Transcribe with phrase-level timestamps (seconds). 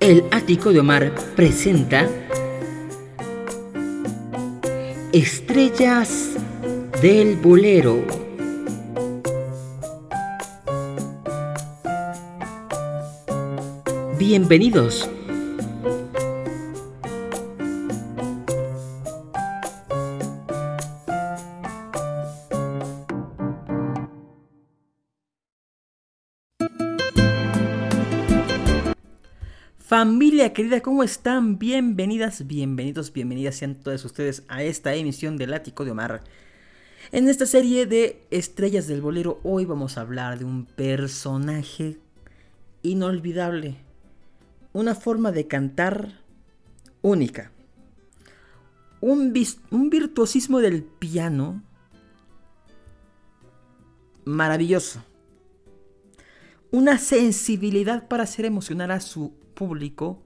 [0.00, 2.06] El ático de Omar presenta
[5.12, 6.34] Estrellas
[7.00, 8.04] del Bolero.
[14.18, 15.08] Bienvenidos.
[30.04, 31.58] Familia querida, ¿cómo están?
[31.58, 36.22] Bienvenidas, bienvenidos, bienvenidas sean todos ustedes a esta emisión del Ático de Omar.
[37.10, 41.96] En esta serie de Estrellas del Bolero, hoy vamos a hablar de un personaje
[42.82, 43.76] inolvidable.
[44.74, 46.20] Una forma de cantar
[47.00, 47.50] única.
[49.00, 49.32] Un,
[49.70, 51.62] un virtuosismo del piano
[54.26, 55.02] maravilloso.
[56.70, 60.22] Una sensibilidad para hacer emocionar a su público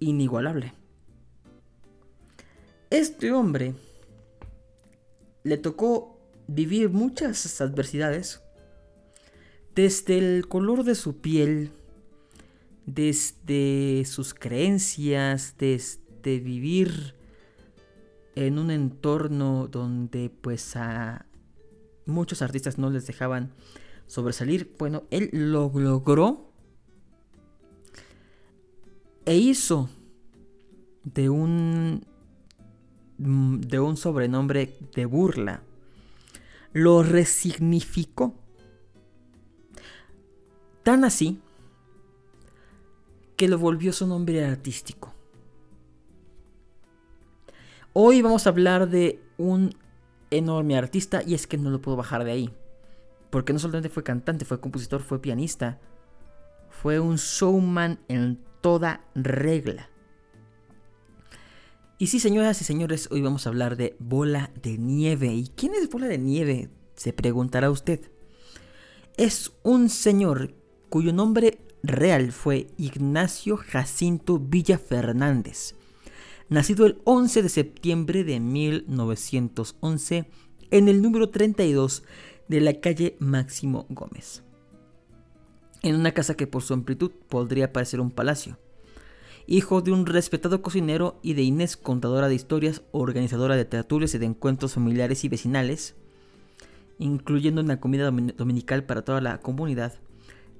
[0.00, 0.72] inigualable.
[2.90, 3.74] Este hombre
[5.42, 8.42] le tocó vivir muchas adversidades,
[9.74, 11.70] desde el color de su piel,
[12.86, 17.14] desde sus creencias, desde vivir
[18.34, 21.26] en un entorno donde pues a
[22.06, 23.52] muchos artistas no les dejaban
[24.06, 24.74] sobresalir.
[24.78, 26.52] Bueno, él lo logró
[29.26, 29.90] e hizo
[31.04, 32.06] de un
[33.18, 35.62] mm, de un sobrenombre de burla
[36.72, 38.34] lo resignificó
[40.82, 41.40] tan así
[43.36, 45.12] que lo volvió su nombre artístico.
[47.92, 49.74] Hoy vamos a hablar de un
[50.30, 52.50] enorme artista y es que no lo puedo bajar de ahí.
[53.30, 55.78] Porque no solamente fue cantante, fue compositor, fue pianista.
[56.70, 59.90] Fue un showman en toda regla.
[61.98, 65.32] Y sí, señoras y señores, hoy vamos a hablar de Bola de Nieve.
[65.32, 66.68] ¿Y quién es Bola de Nieve?
[66.94, 68.00] Se preguntará usted.
[69.16, 70.54] Es un señor
[70.90, 75.74] cuyo nombre real fue Ignacio Jacinto Villa Fernández,
[76.50, 80.28] nacido el 11 de septiembre de 1911
[80.70, 82.02] en el número 32
[82.48, 84.45] de la calle Máximo Gómez
[85.88, 88.58] en una casa que por su amplitud podría parecer un palacio.
[89.46, 94.18] Hijo de un respetado cocinero y de Inés, contadora de historias, organizadora de tertulias y
[94.18, 95.94] de encuentros familiares y vecinales,
[96.98, 99.94] incluyendo una comida dominical para toda la comunidad,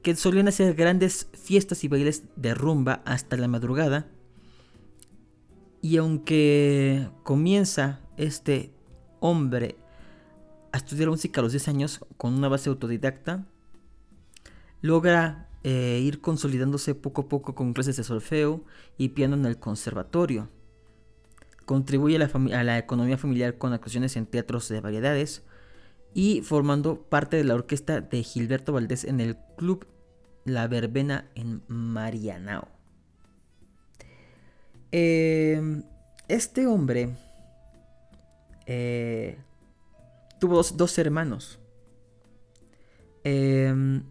[0.02, 4.06] que solían hacer grandes fiestas y bailes de rumba hasta la madrugada.
[5.82, 8.70] Y aunque comienza este
[9.18, 9.76] hombre
[10.70, 13.46] a estudiar música a los 10 años con una base autodidacta,
[14.86, 18.62] logra eh, ir consolidándose poco a poco con clases de solfeo
[18.96, 20.48] y piano en el conservatorio.
[21.64, 25.42] Contribuye a la, economía familiar con actuaciones en teatros de variedades
[26.14, 29.86] y formando parte de la orquesta de Gilberto Valdés en el Club
[30.44, 32.68] La Verbena en Marianao.
[34.92, 35.82] Em,
[36.28, 37.16] este hombre
[38.66, 39.36] eh,
[40.38, 41.58] tuvo dos, hermanos.
[43.24, 44.04] Em,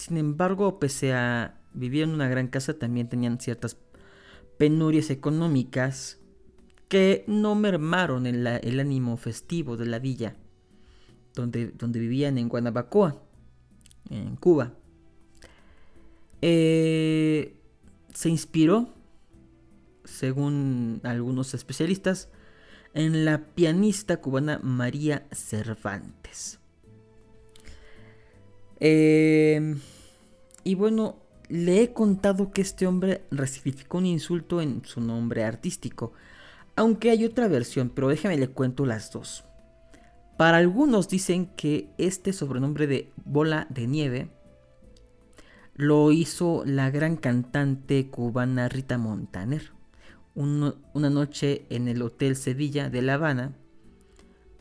[0.00, 3.76] sin embargo, pese a vivir en una gran casa, también tenían ciertas
[4.58, 6.18] penurias económicas
[6.88, 10.36] que no mermaron el, el ánimo festivo de la villa
[11.34, 13.22] donde, donde vivían en Guanabacoa,
[14.08, 14.74] en Cuba.
[16.42, 17.56] Eh,
[18.14, 18.88] se inspiró,
[20.04, 22.28] según algunos especialistas,
[22.94, 26.59] en la pianista cubana María Cervantes.
[28.80, 29.76] Eh,
[30.64, 31.16] y bueno,
[31.48, 36.12] le he contado que este hombre recibió un insulto en su nombre artístico,
[36.76, 39.44] aunque hay otra versión, pero déjame le cuento las dos.
[40.36, 44.30] Para algunos dicen que este sobrenombre de bola de nieve
[45.74, 49.72] lo hizo la gran cantante cubana Rita Montaner
[50.34, 53.52] una noche en el Hotel Sevilla de La Habana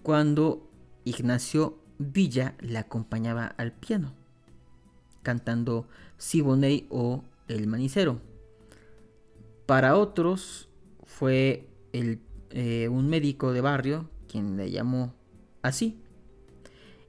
[0.04, 0.70] cuando
[1.06, 4.14] Ignacio Villa la acompañaba al piano,
[5.22, 5.88] cantando
[6.18, 8.20] Siboney o El Manicero.
[9.66, 10.70] Para otros
[11.04, 15.14] fue el, eh, un médico de barrio quien le llamó
[15.62, 16.02] así.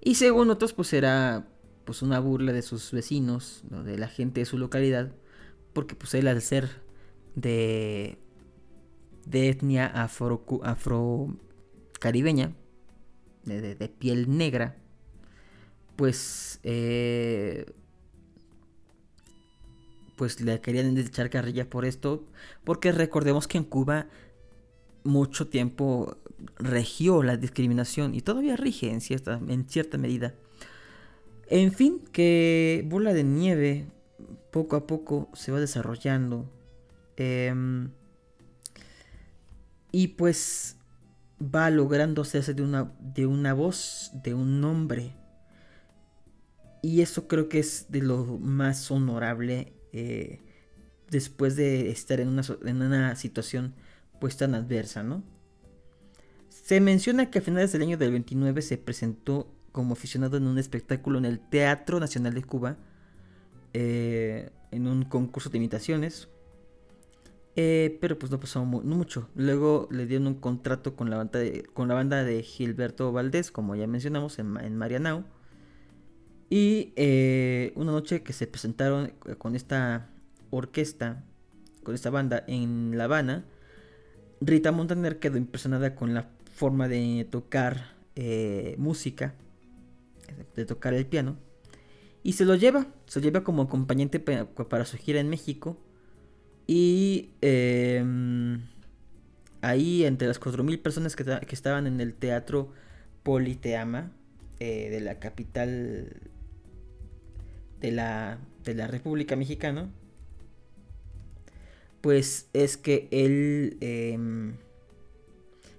[0.02, 1.46] Y según otros, pues era
[1.84, 5.12] pues una burla de sus vecinos, de la gente de su localidad,
[5.72, 6.68] porque pues él al ser
[7.34, 8.18] de,
[9.30, 11.36] etnia afro, afro
[11.98, 12.52] caribeña,
[13.44, 14.76] de, piel negra,
[16.00, 17.66] pues eh,
[20.16, 22.24] pues le querían echar carrilla por esto,
[22.64, 24.06] porque recordemos que en Cuba
[25.04, 26.16] mucho tiempo
[26.56, 30.32] regió la discriminación y todavía rige en cierta, en cierta medida.
[31.48, 33.86] En fin, que Bola de Nieve
[34.50, 36.50] poco a poco se va desarrollando.
[37.18, 37.90] Em,
[39.92, 40.78] y pues
[41.42, 45.19] va logrando hacerse de una, de una voz, de un nombre.
[46.82, 50.40] Y eso creo que es de lo más honorable eh,
[51.10, 53.74] después de estar en una, en una situación
[54.20, 55.22] pues tan adversa, ¿no?
[56.48, 60.58] Se menciona que a finales del año del 29 se presentó como aficionado en un
[60.58, 62.76] espectáculo en el Teatro Nacional de Cuba,
[63.72, 66.28] eh, en un concurso de imitaciones,
[67.56, 69.28] eh, pero pues no pasó mucho.
[69.34, 73.50] Luego le dieron un contrato con la banda de, con la banda de Gilberto Valdés,
[73.50, 75.24] como ya mencionamos, en, en Marianao.
[76.50, 80.10] Y eh, una noche que se presentaron con esta
[80.50, 81.22] orquesta,
[81.84, 83.44] con esta banda en La Habana,
[84.40, 89.34] Rita Montaner quedó impresionada con la forma de tocar eh, música,
[90.56, 91.36] de tocar el piano,
[92.22, 95.78] y se lo lleva, se lo lleva como acompañante para su gira en México.
[96.66, 98.60] Y em,
[99.62, 101.24] ahí, entre las 4.000 personas que,
[101.54, 102.72] estaban en el teatro
[103.22, 104.12] Politeama
[104.58, 106.30] eh, de la capital
[107.80, 109.90] de la, de la República Mexicana,
[112.00, 114.54] pues es que él em,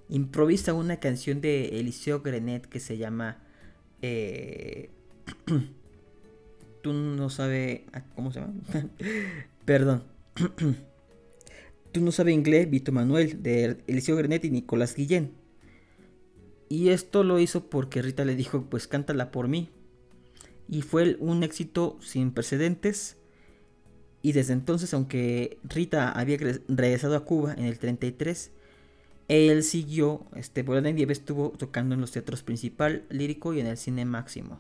[0.09, 3.39] improvisa una canción de Eliseo Grenet que se llama
[4.01, 4.89] eh,
[6.81, 7.81] Tú no sabes...
[7.93, 8.53] Ah, ¿Cómo se llama?
[9.65, 10.03] Perdón.
[11.91, 15.31] Tú no sabes inglés, Vito Manuel, de Eliseo Grenet y Nicolás Guillén.
[16.69, 19.69] Y esto lo hizo porque Rita le dijo, pues cántala por mí.
[20.71, 23.17] Y fue un éxito sin precedentes
[24.21, 26.37] y desde entonces, aunque Rita había
[26.67, 28.51] regresado a Cuba en el 33,
[29.27, 33.67] él siguió, este, Bola de Nieve estuvo tocando en los teatros principal, lírico y en
[33.67, 34.59] el cine máximo.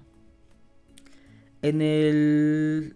[1.61, 2.95] En el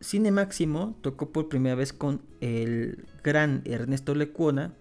[0.00, 4.74] cine máximo tocó por primera vez con el gran Ernesto Lecuona,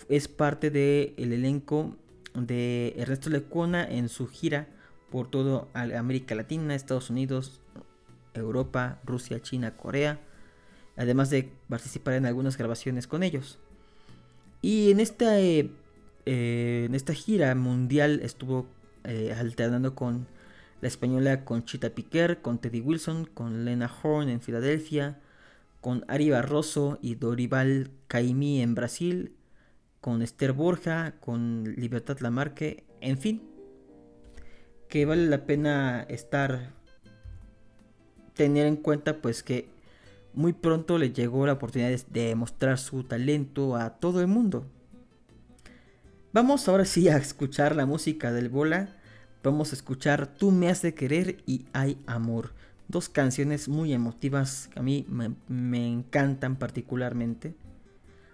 [0.08, 1.96] es parte del elenco
[2.34, 4.68] de Ernesto Lecuona en su gira
[5.10, 7.60] por toda América Latina, Estados Unidos,
[8.34, 10.20] Europa, Rusia, China, Corea,
[10.96, 13.58] además de participar en algunas grabaciones con ellos.
[14.60, 15.70] Y en esta, eh,
[16.26, 18.66] eh, en esta gira mundial estuvo
[19.04, 20.26] eh, alternando con
[20.80, 25.18] la española Conchita Piquer, con Teddy Wilson, con Lena Horn en Filadelfia,
[25.80, 29.32] con Ari Barroso y Dorival Caimí en Brasil,
[30.00, 33.42] con Esther Borja, con Libertad Lamarque, en fin,
[34.88, 36.72] que vale la pena estar,
[38.34, 39.68] tener en cuenta pues que
[40.34, 44.66] muy pronto le llegó la oportunidad de mostrar su talento a todo el mundo.
[46.32, 48.96] Vamos ahora sí a escuchar la música del Bola.
[49.42, 52.52] Vamos a escuchar Tú me has de querer y Hay amor.
[52.86, 57.54] Dos canciones muy emotivas que a mí me encantan particularmente.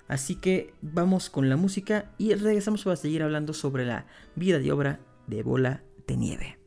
[0.08, 4.06] Así que vamos con la música y regresamos para seguir hablando sobre la
[4.36, 6.58] vida y obra de Bola de Nieve.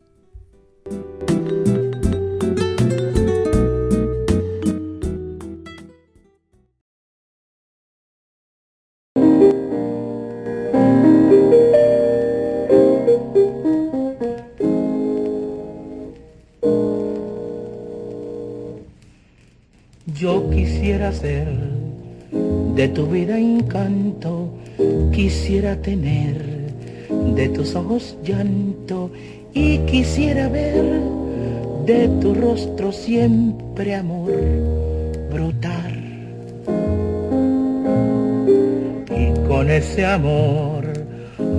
[20.20, 21.57] Yo quisiera ser
[22.78, 24.50] de tu vida encanto,
[25.12, 26.38] quisiera tener
[27.34, 29.10] de tus ojos llanto
[29.52, 31.02] y quisiera ver
[31.88, 34.32] de tu rostro siempre amor
[35.34, 35.92] brotar.
[39.10, 40.86] Y con ese amor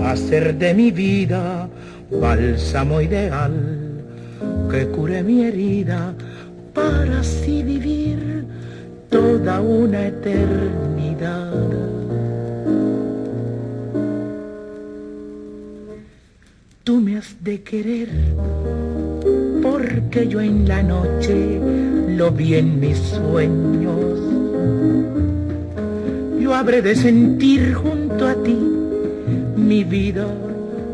[0.04, 1.68] hacer de mi vida
[2.12, 4.04] bálsamo ideal
[4.70, 6.14] que cure mi herida
[6.72, 8.27] para así vivir
[9.11, 11.53] toda una eternidad.
[16.85, 18.09] Tú me has de querer
[19.62, 21.61] porque yo en la noche
[22.17, 24.19] lo vi en mis sueños.
[26.41, 28.57] Yo habré de sentir junto a ti
[29.57, 30.27] mi vida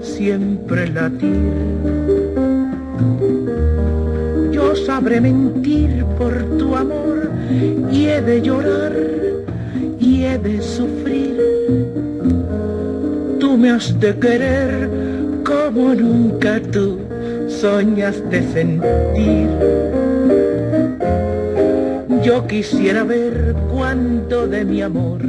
[0.02, 1.52] siempre latir.
[4.52, 7.23] Yo sabré mentir por tu amor
[7.92, 8.92] y he de llorar
[10.00, 11.40] y he de sufrir.
[13.38, 14.88] Tú me has de querer
[15.44, 16.99] como nunca tú
[17.49, 19.49] soñas de sentir.
[22.23, 25.20] Yo quisiera ver cuánto de mi amor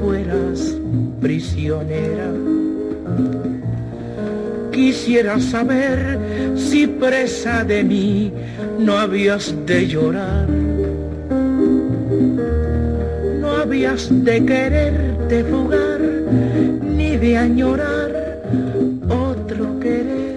[0.00, 0.76] fueras
[1.20, 2.32] prisionera.
[4.72, 6.18] Quisiera saber
[6.56, 8.32] si presa de mí
[8.78, 10.67] no habías de llorar.
[13.78, 16.00] Habías de quererte fugar
[16.82, 18.10] ni de añorar
[19.08, 20.34] otro querer.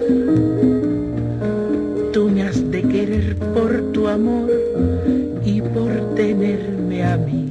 [2.12, 4.48] Tú me has de querer por tu amor
[5.44, 7.48] y por tenerme a mí.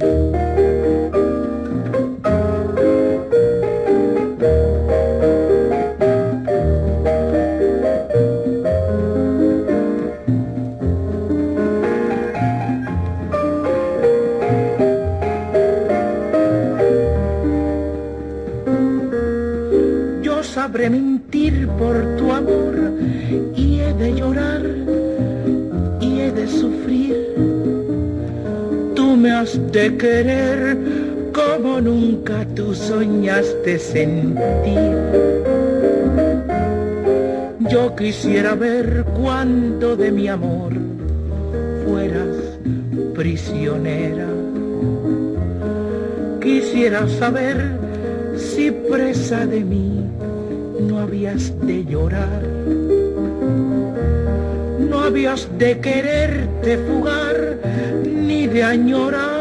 [29.42, 30.78] De querer
[31.34, 34.94] como nunca tú soñaste sentir.
[37.68, 40.74] Yo quisiera ver cuánto de mi amor
[41.84, 42.36] fueras
[43.16, 44.28] prisionera.
[46.40, 47.56] Quisiera saber
[48.36, 50.06] si presa de mí
[50.88, 52.42] no habías de llorar,
[54.88, 57.58] no habías de quererte fugar,
[58.04, 59.31] ni de añorar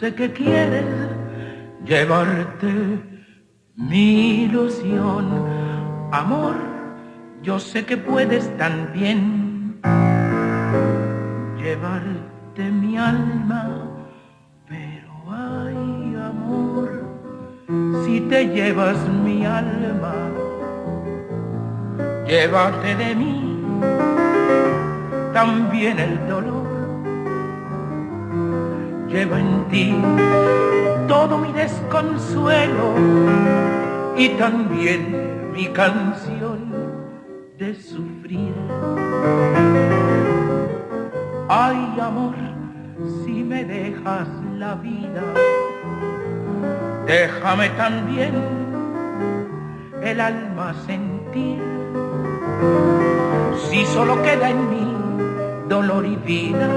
[0.00, 0.84] sé que quieres
[1.86, 2.72] llevarte
[3.76, 5.24] mi ilusión.
[6.12, 6.56] Amor,
[7.42, 9.80] yo sé que puedes también
[11.56, 13.62] llevarte mi alma,
[14.68, 16.90] pero ay amor,
[18.04, 20.14] si te llevas mi alma,
[22.26, 23.40] llévate de mí
[25.32, 26.63] también el dolor
[29.14, 29.94] llevo en ti
[31.06, 32.94] todo mi desconsuelo
[34.16, 36.58] y también mi canción
[37.56, 38.54] de sufrir.
[41.48, 42.34] Ay amor,
[43.22, 44.26] si me dejas
[44.58, 45.22] la vida,
[47.06, 48.34] déjame también
[50.02, 51.62] el alma sentir.
[53.68, 54.96] Si solo queda en mí
[55.68, 56.68] dolor y vida,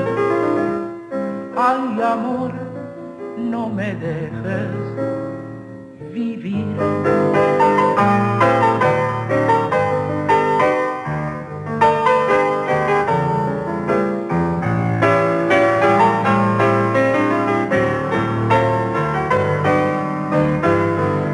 [1.60, 2.52] Ay amor,
[3.36, 4.78] no me dejes
[6.14, 6.68] vivir.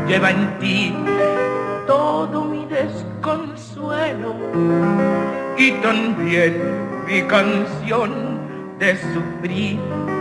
[0.07, 0.95] Lleva en ti
[1.85, 4.35] todo mi desconsuelo
[5.57, 6.61] y también
[7.07, 8.39] mi canción
[8.79, 10.12] de sufrir.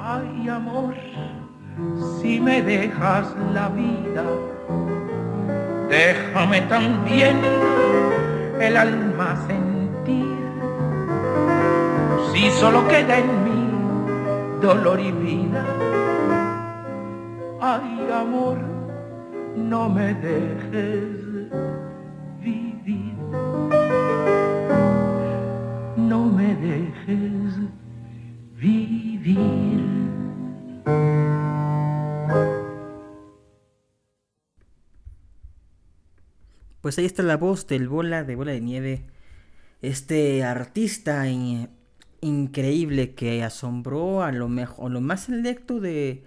[0.00, 0.94] Ay, amor,
[2.20, 4.24] si me dejas la vida,
[5.88, 7.40] déjame también
[8.60, 10.36] el alma sentir.
[12.32, 15.64] Si solo queda en mí dolor y vida,
[17.60, 18.56] ay, amor,
[19.56, 21.27] no me dejes
[28.56, 29.38] vivir.
[36.80, 39.06] Pues ahí está la voz del Bola de Bola de Nieve.
[39.80, 41.24] Este artista
[42.20, 46.24] increíble que asombró a lo mejor, lo más selecto de,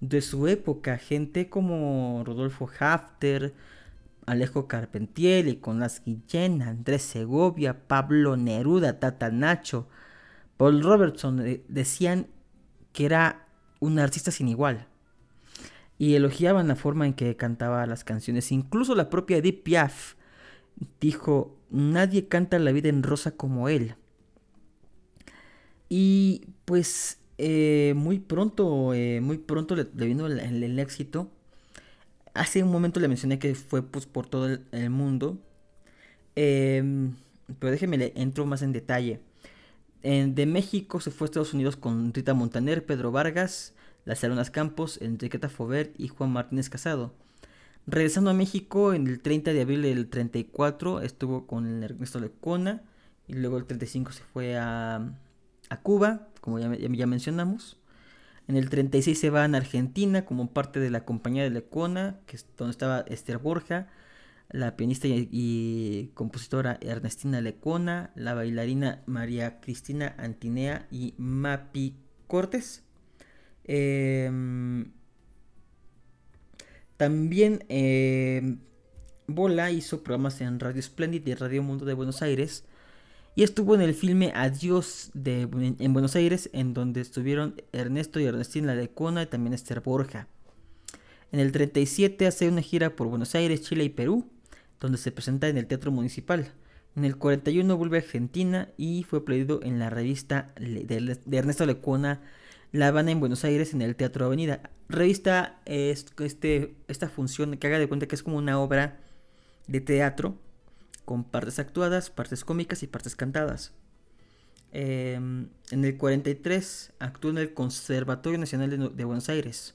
[0.00, 0.98] de su época.
[0.98, 3.54] Gente como Rodolfo Hafter,
[4.26, 9.88] Alejo Carpentier, Nicolás Guillén, Andrés Segovia, Pablo Neruda, Tata Nacho,
[10.56, 12.26] Paul Robertson eh, decían
[12.92, 13.46] que era
[13.80, 14.86] un artista sin igual.
[15.98, 18.50] Y elogiaban la forma en que cantaba las canciones.
[18.52, 20.14] Incluso la propia Edith Piaf
[21.00, 23.94] dijo, nadie canta la vida en rosa como él.
[25.88, 31.30] Y pues eh, muy pronto, eh, muy pronto le, vino el éxito
[32.34, 35.38] hace un momento le mencioné que fue pues, por todo el, mundo.
[36.36, 37.14] Em,
[37.58, 39.20] pero déjeme le entro más en detalle.
[40.04, 43.72] De México se fue a Estados Unidos con Rita Montaner, Pedro Vargas,
[44.04, 47.14] Las Aronas Campos, Enriqueta Fobert y Juan Martínez Casado.
[47.86, 52.82] Regresando a México en el 30 de abril del 34 estuvo con Ernesto Lecona
[53.26, 54.96] y luego el 35 se fue a,
[55.70, 57.78] a Cuba, como ya, ya mencionamos.
[58.46, 62.36] En el 36 se va a Argentina como parte de la compañía de Lecona, que
[62.36, 63.88] es donde estaba Esther Borja,
[64.50, 72.84] la pianista y, compositora Ernestina Lecona, la bailarina María Cristina Antinea y Mapi Cortés.
[73.64, 74.92] Em,
[76.96, 78.60] también em,
[79.26, 82.64] Bola hizo programas en Radio Splendid y Radio Mundo de Buenos Aires
[83.36, 88.24] y estuvo en el filme Adiós de, en, Buenos Aires, en donde estuvieron Ernesto y
[88.26, 90.28] Ernestina Lecona y también Esther Borja.
[91.32, 94.30] En el 37 hace una gira por Buenos Aires, Chile y Perú,
[94.80, 96.52] donde se presenta en el Teatro Municipal.
[96.96, 102.20] En el 41 vuelve a Argentina y fue aplaudido en la revista de, Ernesto Lecona
[102.72, 104.70] La Habana en Buenos Aires en el Teatro Avenida.
[104.88, 109.00] Revista es este, esta función que haga de cuenta que es como una obra
[109.66, 110.36] de teatro
[111.04, 113.72] con partes actuadas, partes cómicas y partes cantadas.
[114.72, 119.74] Em, en el 43 actuó en el Conservatorio Nacional de, Buenos Aires.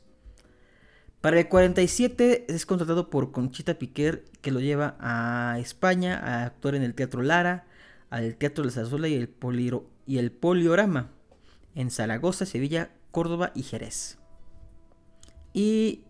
[1.22, 6.76] Para el 47 es contratado por Conchita Piquer, que lo lleva a España a actuar
[6.76, 7.66] en el Teatro Lara,
[8.10, 11.12] al Teatro de Zarzuela y el, Poliorama,
[11.76, 14.18] en Zaragoza, Sevilla, Córdoba y Jerez.
[15.52, 16.06] Y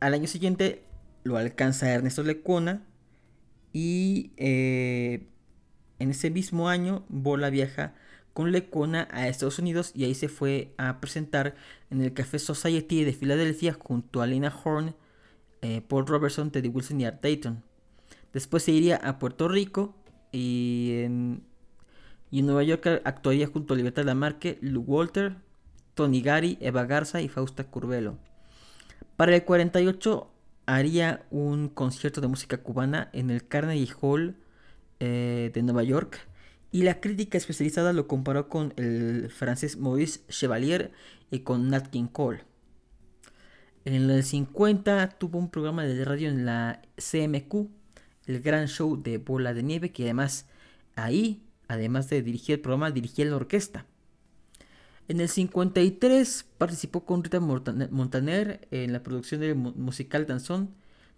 [0.00, 0.82] al año siguiente
[1.22, 2.82] lo alcanza Ernesto Lecona
[3.72, 5.28] y eh,
[6.00, 7.94] en ese mismo año, Bola viaja
[8.70, 11.54] con a Estados Unidos y ahí se fue a presentar
[11.90, 14.94] en el Café Society de Filadelfia junto a Lena Horne,
[15.62, 17.62] eh, Paul Robertson, Teddy Wilson y Art Dayton.
[18.32, 19.94] Después se iría a Puerto Rico
[20.32, 21.42] y en,
[22.30, 25.36] y en Nueva York actuaría junto a Libertad Lamarque, Lou Walter,
[25.94, 28.16] Tony Gary, Eva Garza y Fausta Curvelo.
[29.16, 30.30] Para el 48
[30.66, 34.36] haría un concierto de música cubana en el Carnegie Hall
[35.00, 36.29] eh, de Nueva York
[36.72, 40.92] y la crítica especializada lo comparó con el francés Maurice Chevalier
[41.30, 42.44] y con Nat King Cole.
[43.84, 47.68] En el 50 tuvo un programa de radio en la CMQ,
[48.26, 50.46] el gran show de Bola de Nieve, que además
[50.94, 53.86] ahí, además de dirigir el programa, dirigía la orquesta.
[55.08, 60.70] En el 53 participó con Rita Montaner en la producción del musical danzón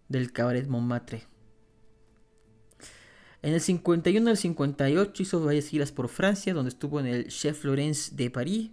[0.09, 1.32] del Cabaret Montmartre.
[3.43, 7.59] En el 51 al 58 hizo varias giras por Francia, donde estuvo en el Chef
[7.61, 8.71] Florence de París.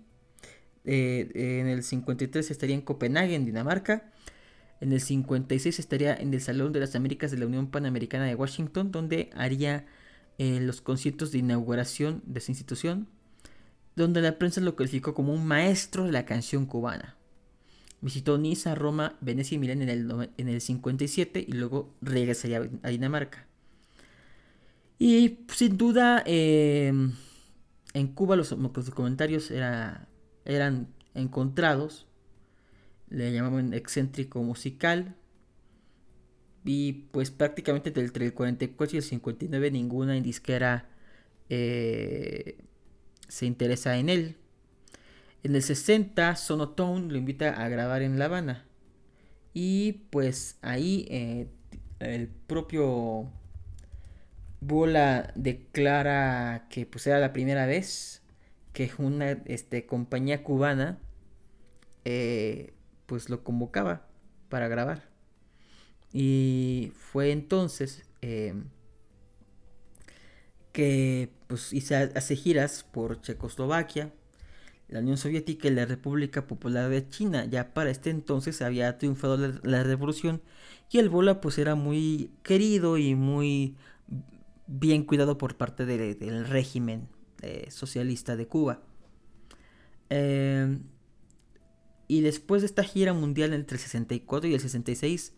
[0.86, 4.12] Eh, en el 53 estaría en Copenhague, en Dinamarca.
[4.80, 8.36] En el 56 estaría en el Salón de las Américas de la Unión Panamericana de
[8.36, 9.86] Washington, donde haría
[10.38, 13.08] eh, los conciertos de inauguración de esa institución
[14.00, 17.16] donde la prensa lo calificó como un maestro de la canción cubana.
[18.02, 22.90] Visitó Niza, Roma, Venecia y Milán en el, en el 57 y luego regresaría a
[22.90, 23.46] Dinamarca.
[25.00, 27.14] Y sin duda, em,
[27.94, 28.54] en Cuba los,
[28.94, 30.08] comentarios eran
[31.16, 32.06] encontrados.
[33.10, 35.16] Le llamaban excéntrico musical.
[36.66, 40.90] y pues prácticamente entre el 44 y el 59 ninguna indisquera
[41.50, 42.58] eh,
[43.28, 44.36] se interesa en él.
[45.44, 48.66] En el 60 Sonotone lo invita a grabar en La Habana.
[49.54, 51.48] Y pues ahí eh,
[52.00, 53.32] el propio
[54.62, 58.22] Bola declara que pues era la primera vez
[58.74, 61.00] que una este, compañía cubana
[62.06, 62.74] eh,
[63.06, 64.08] pues lo convocaba
[64.50, 65.10] para grabar.
[66.12, 68.54] Y fue entonces eh,
[70.72, 74.14] que pues hizo, hace giras por Checoslovaquia,
[74.88, 77.46] la Unión Soviética y la República Popular de China.
[77.46, 80.42] Ya para este entonces había triunfado la, revolución
[80.92, 83.76] y el Bola pues era muy querido y muy
[84.70, 87.10] bien cuidado por parte del régimen
[87.42, 88.82] eh, socialista de Cuba.
[90.10, 90.78] Eh,
[92.08, 95.34] y después de esta gira mundial entre el 64 y el 66,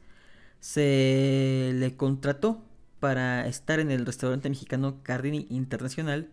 [0.60, 2.64] se le contrató
[3.00, 6.30] para estar en el restaurante mexicano Cardini Internacional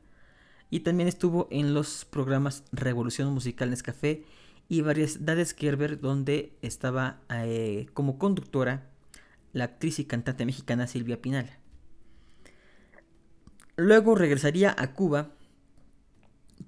[0.70, 4.24] y también estuvo en los programas Revolución Musical Nescafé
[4.68, 8.90] y Variedades Gerber donde estaba eh, como conductora
[9.52, 11.58] la actriz y cantante mexicana Silvia Pinal.
[13.78, 15.30] Luego regresaría a Cuba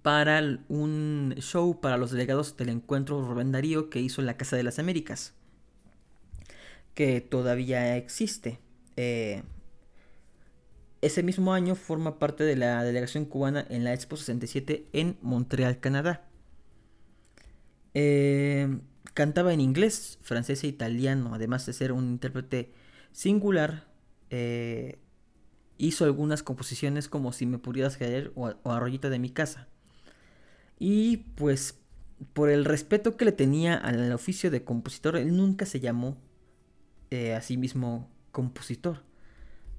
[0.00, 4.54] para un show para los delegados del encuentro Rubén Darío que hizo en la Casa
[4.54, 5.34] de las Américas,
[6.94, 8.60] que todavía existe.
[8.96, 9.42] Eh,
[11.00, 15.80] ese mismo año forma parte de la delegación cubana en la Expo 67 en Montreal,
[15.80, 16.28] Canadá.
[17.92, 18.78] Eh,
[19.14, 22.72] cantaba en inglés, francés e italiano, además de ser un intérprete
[23.10, 23.88] singular.
[24.30, 25.00] Eh,
[25.86, 29.68] hizo algunas composiciones como Si me pudieras caer o, Arroyita de mi casa.
[30.78, 31.78] Y pues
[32.32, 36.18] por el respeto que le tenía al oficio de compositor, él nunca se llamó
[37.10, 39.02] eh, a sí mismo compositor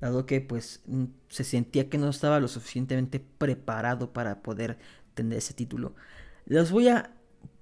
[0.02, 0.82] dado que pues
[1.30, 4.80] se sentía que no estaba lo suficientemente preparado para poder
[5.14, 5.96] tener ese título.
[6.46, 7.14] Los voy a,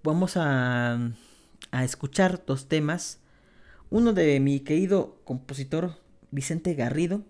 [0.04, 1.12] vamos a,
[1.72, 3.20] a escuchar dos temas.
[3.90, 5.98] Uno de mi querido compositor
[6.32, 7.24] Vicente Garrido,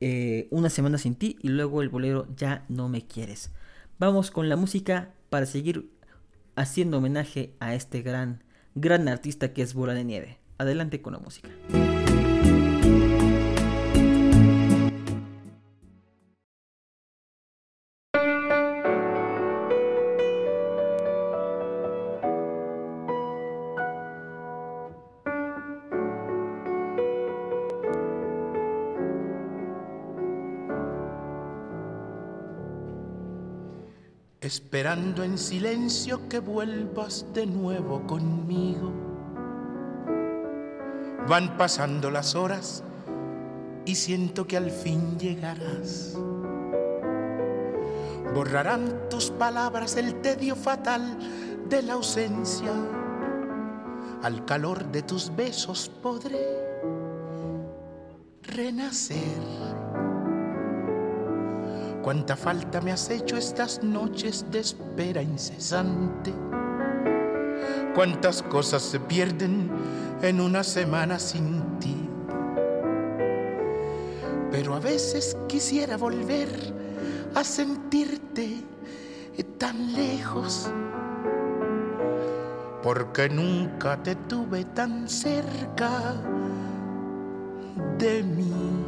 [0.00, 3.50] eh, Una semana sin ti, y luego el bolero Ya no me quieres.
[3.98, 5.90] Vamos con la música para seguir
[6.56, 8.42] haciendo homenaje a este gran,
[8.74, 10.38] gran artista que es Bola de Nieve.
[10.58, 11.48] Adelante con la música.
[34.92, 38.90] En silencio que vuelvas de nuevo conmigo.
[41.28, 42.82] Van pasando las horas
[43.84, 46.16] y siento que al fin llegarás.
[48.34, 51.18] Borrarán tus palabras el tedio fatal
[51.68, 52.72] de la ausencia.
[54.22, 56.44] Al calor de tus besos podré
[58.42, 59.69] renacer
[62.10, 66.34] Cuánta falta me has hecho estas noches de espera incesante.
[67.94, 69.70] Cuántas cosas se pierden
[70.20, 72.10] en una semana sin ti.
[74.50, 76.48] Pero a veces quisiera volver
[77.36, 78.56] a sentirte
[79.56, 80.68] tan lejos.
[82.82, 86.16] Porque nunca te tuve tan cerca
[87.98, 88.80] de mí.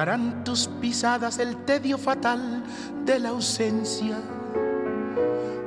[0.00, 2.64] Borrarán tus pisadas el tedio fatal
[3.04, 4.16] de la ausencia.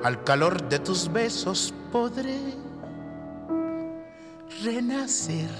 [0.04, 2.39] Al calor de tus besos podré
[4.63, 5.52] renacer.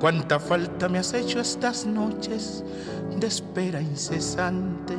[0.00, 2.64] Cuánta falta me has hecho estas noches
[3.14, 4.94] de espera incesante.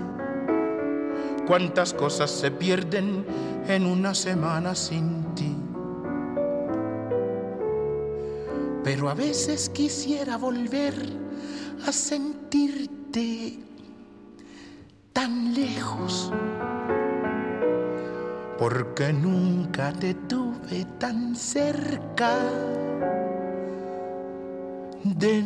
[1.47, 3.25] Cuántas cosas se pierden
[3.67, 5.62] en una semana sin ti.
[8.95, 10.93] Pero a veces quisiera volver
[11.87, 13.57] a sentirte
[15.11, 16.31] tan lejos,
[18.59, 22.37] porque nunca te tuve tan cerca
[25.03, 25.41] de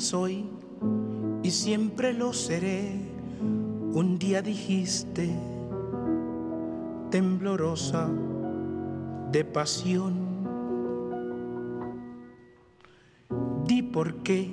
[0.00, 0.44] soy
[1.42, 3.00] y siempre lo seré.
[3.92, 5.30] Un día dijiste,
[7.10, 8.10] temblorosa
[9.30, 10.14] de pasión,
[13.66, 14.52] di por qué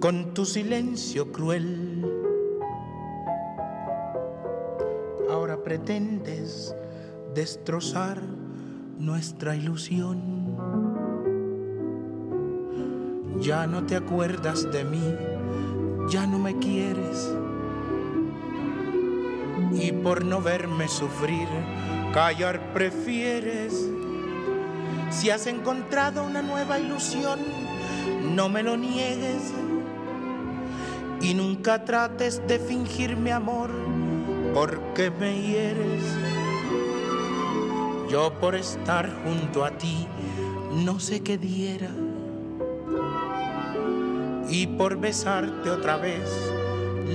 [0.00, 2.04] con tu silencio cruel
[5.30, 6.74] ahora pretendes
[7.34, 8.20] destrozar
[8.98, 10.37] nuestra ilusión.
[13.48, 15.02] Ya no te acuerdas de mí,
[16.10, 17.34] ya no me quieres.
[19.72, 21.48] Y por no verme sufrir,
[22.12, 23.88] callar prefieres.
[25.08, 27.38] Si has encontrado una nueva ilusión,
[28.34, 29.54] no me lo niegues.
[31.22, 33.70] Y nunca trates de fingir mi amor,
[34.52, 36.04] porque me hieres.
[38.10, 40.06] Yo por estar junto a ti,
[40.84, 41.88] no sé qué diera
[44.48, 46.28] y por besarte otra vez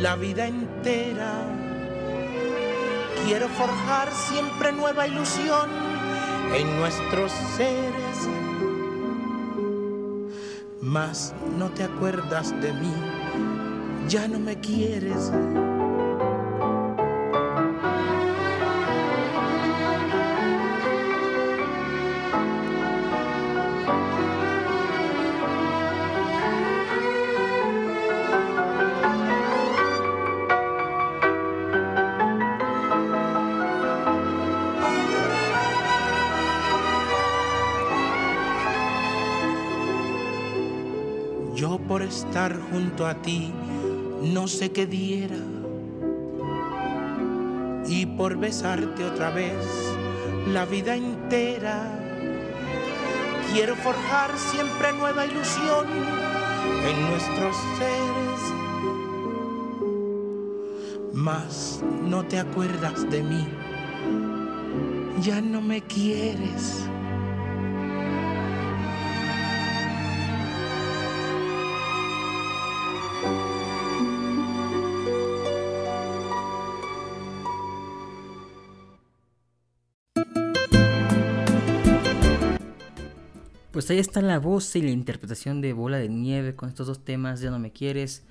[0.02, 1.46] la vida entera.
[3.26, 5.70] Quiero forjar siempre nueva ilusión
[6.54, 8.28] en nuestros seres.
[10.82, 12.94] Mas no te acuerdas de mí,
[14.10, 15.32] ya no me quieres.
[43.02, 43.52] A ti,
[44.22, 45.36] no sé qué diera.
[47.88, 49.58] Y por besarte otra vez
[50.48, 52.00] la vida entera,
[53.52, 55.88] quiero forjar siempre nueva ilusión
[56.88, 58.40] en nuestros seres.
[61.14, 63.48] Mas no te acuerdas de mí,
[65.22, 66.88] ya no me quieres.
[83.94, 87.42] Ahí está la voz y la interpretación de Bola de Nieve con estos dos temas,
[87.42, 88.24] Ya no me quieres,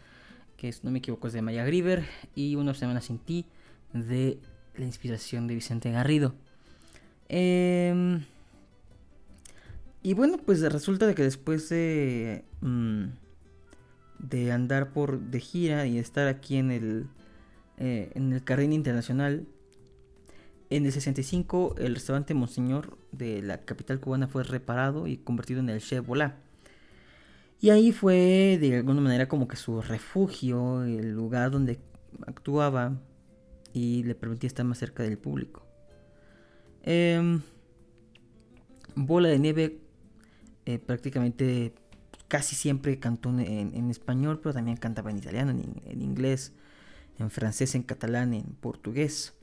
[0.56, 3.46] que es, no me equivoco es de Maya Griver, y Una semana sin ti,
[3.92, 4.38] de
[4.76, 6.34] la inspiración de Vicente Garrido.
[7.28, 8.24] Em,
[10.02, 13.04] y bueno, pues resulta de que después de, mm,
[14.18, 17.06] de andar por de gira y estar aquí en el,
[17.78, 19.46] eh, en el carril internacional,
[20.76, 25.68] en el 65, el restaurante Monseñor de la capital cubana fue reparado y convertido en
[25.68, 26.36] el Chef Volá.
[27.60, 31.78] Y ahí fue de alguna manera como que su refugio, el lugar donde
[32.26, 32.98] actuaba
[33.72, 35.66] y le permitía estar más cerca del público.
[36.82, 37.42] Em,
[38.94, 39.78] Bola de Nieve
[40.66, 41.74] eh, prácticamente
[42.28, 46.52] casi siempre cantó en, español, pero también cantaba en italiano, en inglés,
[47.18, 49.34] en francés, en catalán, en portugués.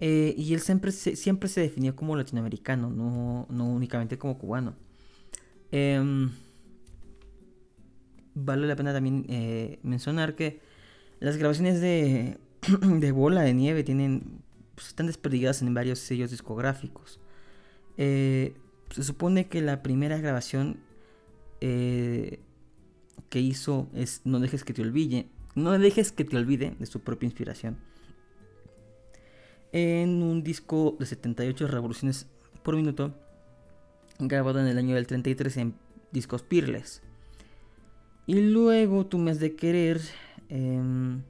[0.00, 4.76] Eh, y él siempre se, siempre se definió como latinoamericano, no, únicamente como cubano.
[5.72, 6.30] Em,
[8.34, 10.60] vale la pena también eh, mencionar que
[11.18, 12.38] las grabaciones de,
[12.80, 14.40] de Bola de Nieve tienen,
[14.76, 17.18] pues, están desperdigadas en varios sellos discográficos.
[17.96, 18.54] Eh,
[18.90, 20.80] se supone que la primera grabación
[21.60, 22.38] que
[23.32, 27.26] hizo es No dejes que te olvide, no dejes que te olvide de su propia
[27.26, 27.78] inspiración
[29.72, 32.26] en un disco de 78 revoluciones
[32.62, 33.14] por minuto,
[34.18, 35.74] grabado en el año del 33 en
[36.12, 37.02] discos Peerless.
[38.26, 40.00] Y luego Tú me has de querer,
[40.48, 41.22] em,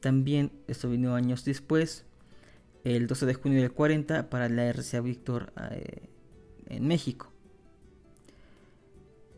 [0.00, 2.04] también, esto vino años después,
[2.84, 6.08] el 12 de junio del 40 para la RCA Víctor eh,
[6.68, 7.30] en México.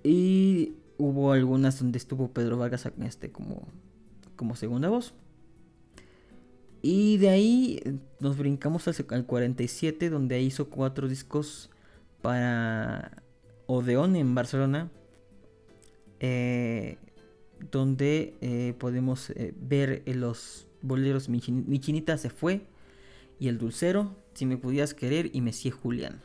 [0.02, 3.66] Y hubo algunas donde estuvo Pedro Vargas este, como,
[4.36, 5.14] como segunda voz.
[6.86, 11.70] Y de ahí eh, nos brincamos al, 47, donde hizo cuatro discos
[12.20, 13.22] para
[13.64, 14.90] Odeón en Barcelona.
[16.20, 16.98] Eh,
[17.70, 22.66] donde eh, podemos ver los boleros Mi, Chinita se fue
[23.38, 26.20] y El Dulcero, Si me pudieras querer y Messi Julián.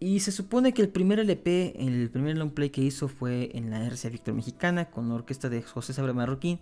[0.00, 3.70] Y se supone que el primer LP, el primer long play que hizo fue en
[3.70, 6.58] la RCA Víctor Mexicana con la orquesta de José Sabre Marroquín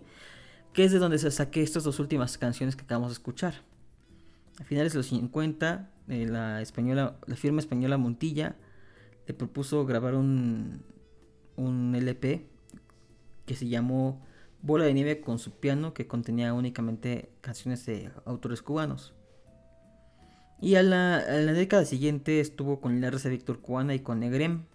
[0.77, 3.55] que es de donde se saqué estas dos últimas canciones que acabamos de escuchar.
[4.61, 8.55] A finales de los 50, eh, la, española, la firma española Montilla
[9.25, 10.83] le propuso grabar un,
[11.55, 12.45] un LP
[13.47, 14.23] que se llamó
[14.61, 19.15] Bola de Nieve con su piano que contenía únicamente canciones de autores cubanos.
[20.61, 24.65] Y a la, década siguiente estuvo con la RC Víctor Cubana y con Negrem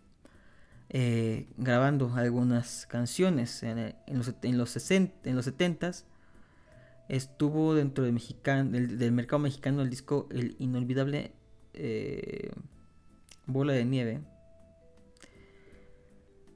[0.94, 6.04] eh, grabando algunas canciones en, los, en, los, 60, en los 70s.
[7.08, 11.32] Estuvo dentro del, del, mercado mexicano el disco El Inolvidable
[11.72, 12.50] eh,
[13.46, 14.20] Bola de Nieve.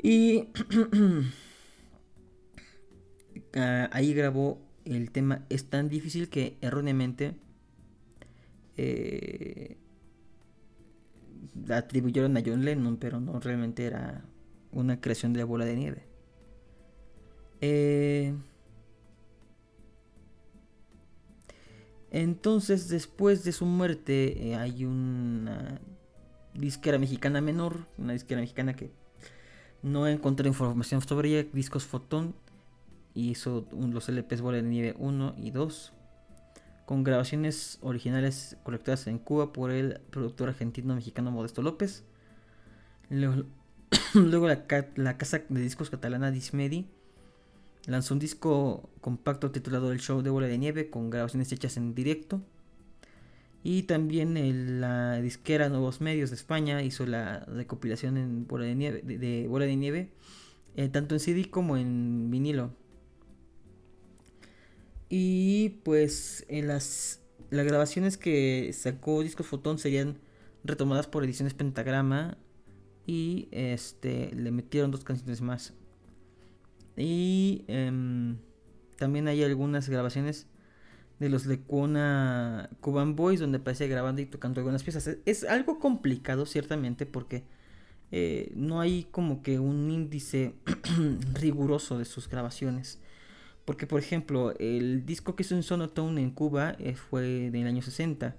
[0.02, 0.48] Y
[3.56, 7.34] ah, ahí grabó el tema Es tan difícil que erróneamente
[8.76, 9.78] eh,
[11.70, 14.24] atribuyeron a John Lennon, pero no realmente era
[14.72, 16.06] una creación de la bola de nieve.
[17.60, 18.34] Eh,
[22.10, 25.80] entonces, después de su muerte, eh, hay una
[26.54, 28.90] disquera mexicana menor, una disquera mexicana que
[29.82, 32.34] no encontré información sobre ella, Discos Fotón,
[33.14, 35.92] hizo los LPs Bola de Nieve 1 y 2
[36.86, 42.04] con grabaciones originales colectadas en Cuba por el productor argentino-mexicano Modesto López.
[43.10, 46.86] Luego, la, casa de discos catalana Dismedi
[47.86, 51.94] lanzó un disco compacto titulado El Show de Bola de Nieve con grabaciones hechas en
[51.94, 52.40] directo.
[53.62, 59.02] Y también la disquera Nuevos Medios de España hizo la recopilación en bola de nieve,
[59.02, 60.10] de, bola de nieve
[60.76, 62.70] eh, tanto en CD como en vinilo.
[65.08, 70.18] Y pues en las, las grabaciones que sacó Disco Fotón serían
[70.64, 72.36] retomadas por Ediciones Pentagrama.
[73.06, 75.74] Y este le metieron dos canciones más.
[76.96, 78.38] Y em,
[78.96, 80.46] también hay algunas grabaciones
[81.18, 85.18] de los Lecuna Cuban Boys donde aparece grabando y tocando algunas piezas.
[85.24, 87.44] Es, algo complicado ciertamente porque
[88.12, 90.54] eh, no hay como que un índice
[91.34, 93.00] riguroso de sus grabaciones.
[93.66, 97.82] Porque, por ejemplo, el disco que hizo en Sonotone en Cuba eh, fue del año
[97.82, 98.36] 60.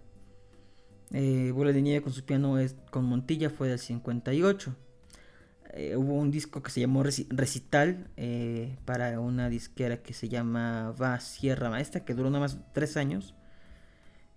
[1.12, 4.74] Eh, Bola de Nieve con su piano es, con Montilla fue del 58.
[5.74, 8.10] Eh, hubo un disco que se llamó Recital
[8.86, 13.36] para una disquera que se llamaba Sierra Maestra, que duró nada más tres años.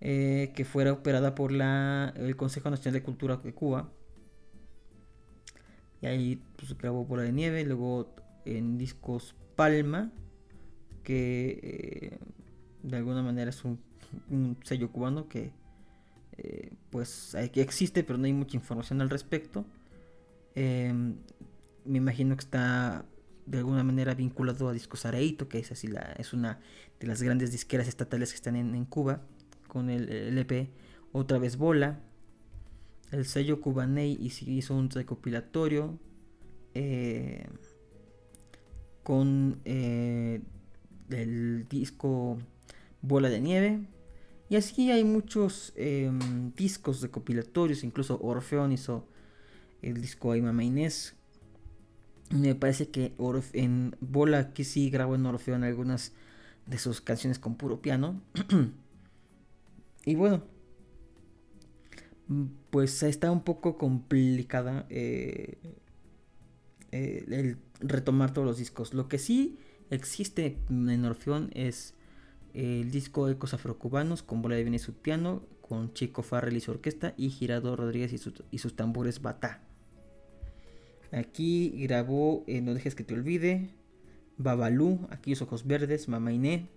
[0.00, 3.92] que fuera operada por la, el Consejo Nacional de Cultura de Cuba.
[6.02, 7.64] Y ahí pues, grabó Bola de Nieve.
[7.64, 8.12] Luego
[8.44, 10.10] en discos Palma
[11.02, 12.18] que eh,
[12.82, 13.78] de alguna manera es un,
[14.64, 15.52] sello cubano que
[16.36, 19.64] eh, pues existe pero no hay mucha información al respecto.
[20.54, 21.16] Em,
[21.84, 23.04] me imagino que está
[23.46, 26.60] de alguna manera vinculado a Discos Areito que es así la es una
[26.98, 29.22] de las grandes disqueras estatales que están en, Cuba
[29.68, 30.70] con el, LP
[31.12, 32.00] otra vez Bola.
[33.12, 35.98] El sello Cubaney hizo un recopilatorio
[36.74, 37.48] eh,
[39.02, 39.60] con
[41.10, 42.38] del disco
[43.02, 43.80] Bola de Nieve.
[44.48, 49.06] Y así hay muchos em, discos recopilatorios, incluso Orfeón hizo
[49.82, 51.14] el disco Aima Inés.
[52.30, 53.12] Me parece que
[53.52, 56.12] en Bola que sí grabó en Orfeón algunas
[56.66, 58.20] de sus canciones con puro piano.
[60.04, 60.42] y bueno,
[62.70, 65.58] pues está un poco complicada eh,
[66.92, 68.94] eh, el retomar todos los discos.
[68.94, 69.58] Lo que sí
[69.90, 71.94] existe en Orfeón es
[72.54, 76.72] el disco Ecos Afrocubanos con bola de viene su piano, con Chico Farrell y su
[76.72, 79.62] orquesta y Girado Rodríguez y, sus tambores Batá.
[81.12, 83.70] Aquí grabó eh, No dejes que te olvide,
[84.36, 86.68] Babalú, Aquellos Ojos Verdes, Mamá Iné,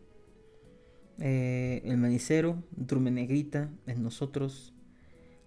[1.19, 4.73] eh, El Manicero, Drume Negrita, En Nosotros,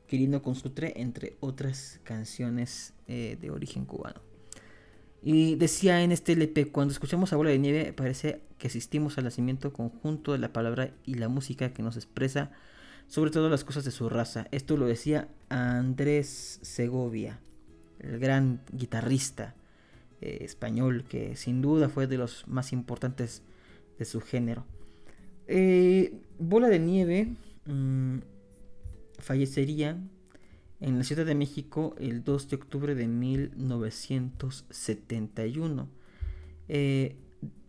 [0.06, 4.25] Quirino Consutre, entre otras canciones eh, de origen cubano.
[5.22, 9.24] Y decía en este LP, cuando escuchamos a Bola de Nieve, parece que asistimos al
[9.24, 12.52] nacimiento conjunto de la palabra y la música que nos expresa
[13.08, 14.46] sobre todo las cosas de su raza.
[14.50, 17.40] Esto lo decía Andrés Segovia,
[17.98, 19.54] el gran guitarrista
[20.20, 23.42] eh, español que sin duda fue de los más importantes
[23.98, 24.64] de su género.
[25.46, 27.28] Eh, Bola de Nieve
[27.66, 28.18] mm,
[29.18, 29.96] fallecería
[30.80, 35.88] en la Ciudad de México el 2 de octubre de 1971.
[36.68, 37.16] Eh,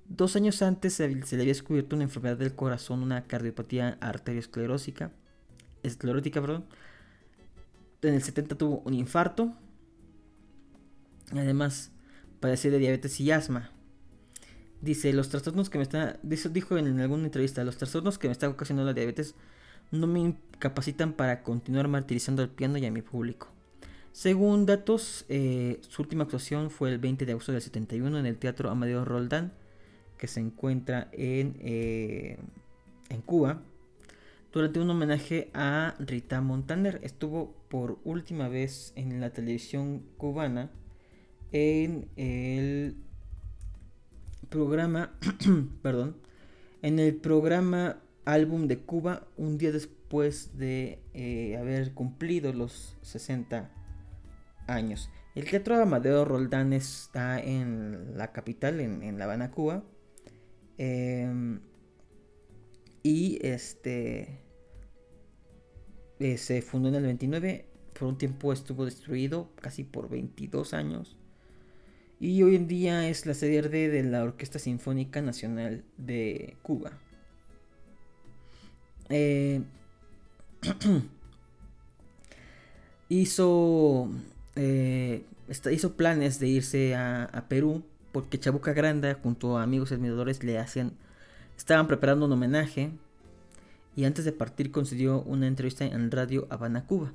[0.10, 5.12] dos años antes se, le había descubierto una enfermedad del corazón, una cardiopatía arteriosclerótica,
[5.84, 6.66] esclerótica, perdón.
[8.02, 9.54] En el 70 tuvo un infarto.
[11.32, 11.92] Además,
[12.40, 13.72] padecía de diabetes y asma.
[14.82, 16.20] Dice, los trastornos que me está...
[16.22, 19.34] Dijo en alguna entrevista, los trastornos que me está ocasionando la diabetes
[19.92, 23.48] no me incapacitan para continuar martirizando al piano y a mi público.
[24.12, 28.38] Según datos, eh, su última actuación fue el 20 de agosto del 71 en el
[28.38, 29.54] Teatro Amadeo Roldán,
[30.18, 32.40] que se encuentra en, eh,
[33.10, 33.62] en Cuba,
[34.52, 37.00] durante un homenaje a Rita Montaner.
[37.04, 40.72] Estuvo por última vez en la televisión cubana
[41.52, 42.96] en el
[44.50, 45.12] programa,
[45.84, 46.18] perdón,
[46.82, 47.98] en el programa
[48.28, 53.72] Álbum de Cuba un día después de eh, haber cumplido los 60
[54.68, 55.10] años.
[55.34, 59.86] El Teatro Amadeo Roldán está en la capital, en, La Habana, Cuba.
[60.78, 61.62] Em,
[63.02, 64.42] y este
[66.20, 67.66] eh, se fundó en el 29.
[67.98, 71.16] Por un tiempo estuvo destruido, casi por 22 años.
[72.20, 77.00] Y hoy en día es la sede de la Orquesta Sinfónica Nacional de Cuba.
[79.10, 79.62] Eh,
[83.10, 84.10] hizo
[84.56, 85.24] eh,
[85.72, 90.94] hizo planes de irse a, Perú porque Chabuca Granda junto a amigos admiradores le hacían
[91.58, 92.92] estaban preparando un homenaje
[93.96, 97.14] y antes de partir concedió una entrevista en Radio Habana, Cuba.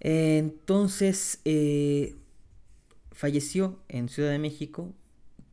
[0.00, 2.16] Entonces eh,
[3.12, 4.94] falleció en Ciudad de México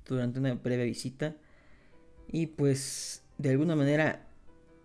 [0.05, 1.35] durante una breve visita
[2.31, 4.26] y pues de alguna manera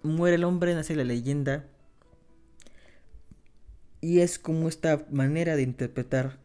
[0.02, 1.66] muere el hombre, nace la leyenda
[4.00, 6.38] y es como esta manera de interpretar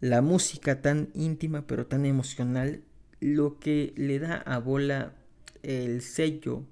[0.00, 2.82] la música tan íntima pero tan emocional
[3.20, 5.14] lo que le da a Bola
[5.62, 6.64] el sello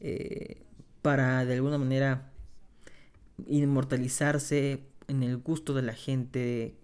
[0.00, 0.62] eh,
[1.02, 2.30] para de alguna manera
[3.46, 6.74] inmortalizarse en el gusto de la gente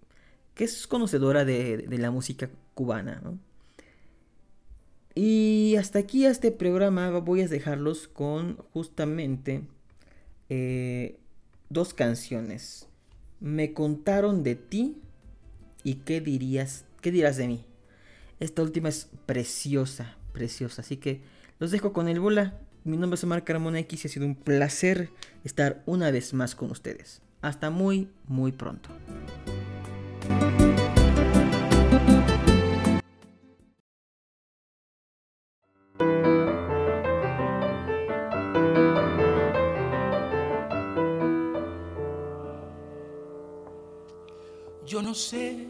[0.55, 3.23] que es conocedora de, la música cubana.
[5.19, 9.63] Y hasta aquí este programa voy a dejarlos con justamente
[10.51, 11.17] eh,
[11.71, 12.87] dos canciones.
[13.41, 14.99] Me contaron de ti
[15.85, 17.65] y qué dirías, qué dirás de mí.
[18.41, 20.83] Esta última es preciosa, preciosa.
[20.83, 21.23] Así que
[21.59, 22.61] los dejo con el bola.
[22.85, 25.09] Mi nombre es Omar Carmona X y ha sido un placer
[25.45, 27.23] estar una vez más con ustedes.
[27.41, 28.91] Hasta muy, muy pronto.
[45.17, 45.67] Sé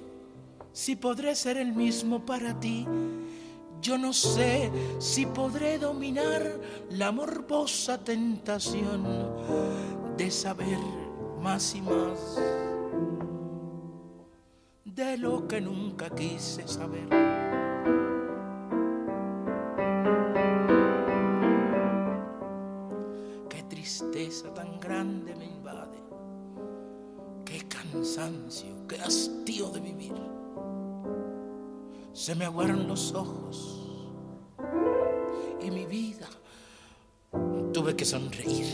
[0.72, 2.86] si podré ser el mismo para ti.
[3.80, 9.06] Yo no sé si podré dominar la morbosa tentación
[10.16, 10.78] de saber
[11.40, 12.38] más y más
[14.84, 17.08] de lo que nunca quise saber.
[23.48, 25.96] Qué tristeza tan grande me invade
[28.16, 30.14] cansancio, qué hastío de vivir.
[32.14, 33.78] Se me aguaron los ojos
[35.60, 36.26] y mi vida
[37.74, 38.66] tuve que sonreír.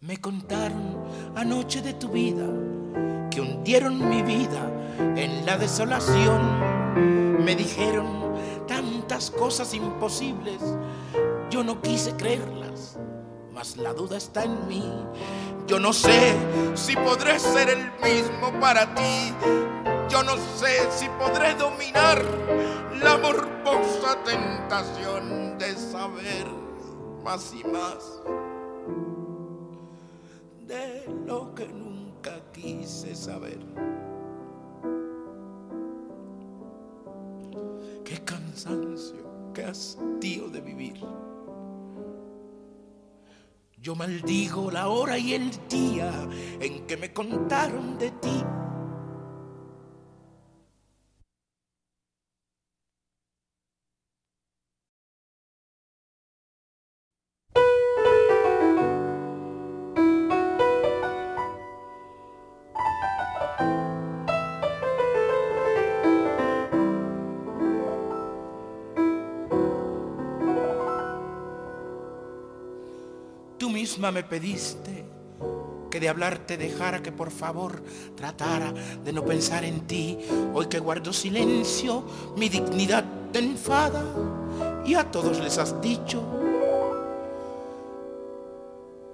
[0.00, 0.98] Me contaron
[1.34, 2.46] anoche de tu vida
[3.30, 4.70] que hundieron mi vida
[5.16, 7.44] en la desolación.
[7.44, 8.34] Me dijeron
[8.66, 10.60] tantas cosas imposibles,
[11.50, 12.98] yo no quise creerlas,
[13.54, 14.84] mas la duda está en mí
[15.68, 16.34] yo no sé
[16.74, 19.34] si podré ser el mismo para ti.
[20.08, 22.24] Yo no sé si podré dominar
[23.02, 26.46] la morbosa tentación de saber
[27.22, 28.22] más y más
[30.66, 33.58] de lo que nunca quise saber.
[38.06, 41.04] Qué cansancio, qué hastío de vivir.
[43.88, 46.12] Yo maldigo la hora y el día
[46.60, 48.44] en que me contaron de ti.
[73.98, 75.04] Me pediste
[75.90, 77.82] que de hablarte dejara que por favor
[78.14, 78.72] tratara
[79.04, 80.18] de no pensar en ti.
[80.54, 82.04] Hoy que guardo silencio,
[82.36, 84.02] mi dignidad te enfada
[84.84, 86.22] y a todos les has dicho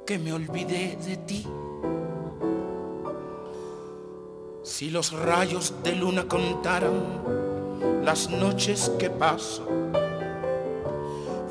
[0.07, 1.47] que me olvidé de ti.
[4.62, 9.66] Si los rayos de luna contaran las noches que paso,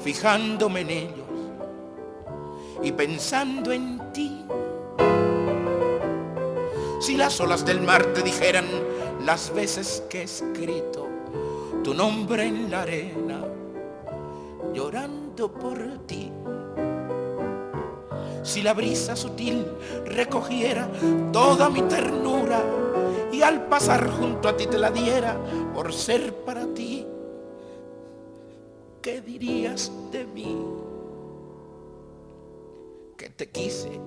[0.03, 1.22] fijándome en ellos,
[2.83, 4.45] y pensando en ti,
[6.99, 8.65] Si las olas del mar te dijeran
[9.25, 11.09] las veces que he escrito
[11.83, 13.41] tu nombre en la arena,
[14.73, 15.77] llorando por
[16.07, 16.31] ti.
[18.41, 19.65] Si la brisa sutil
[20.05, 20.89] recogiera
[21.33, 22.61] toda mi ternura
[23.33, 25.37] y al pasar junto a ti te la diera
[25.73, 27.05] por ser para ti,
[29.01, 30.82] ¿qué dirías de mí?
[33.17, 33.99] Que te quise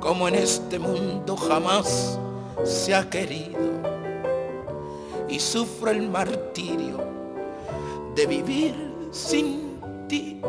[0.00, 2.18] como en este mundo jamás
[2.64, 3.58] se ha querido
[5.28, 6.98] y sufro el martirio
[8.14, 8.74] de vivir
[9.10, 10.40] sin ti.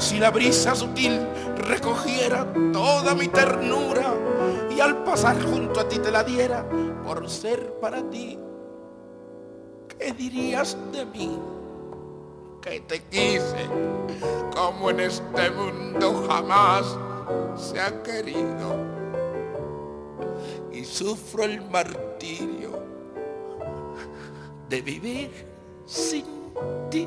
[0.00, 1.20] Si la brisa sutil
[1.56, 4.14] recogiera toda mi ternura
[4.74, 6.66] y al pasar junto a ti te la diera
[7.04, 8.38] por ser para ti,
[9.98, 11.38] ¿qué dirías de mí?
[12.62, 13.68] Que te quise
[14.56, 16.96] como en este mundo jamás
[17.54, 18.74] se ha querido
[20.72, 22.82] y sufro el martirio
[24.70, 25.30] de vivir
[25.84, 26.24] sin
[26.90, 27.06] ti.